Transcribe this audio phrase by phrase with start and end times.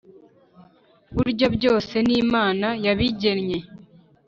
[1.15, 3.57] burya byose ni imana yabigennye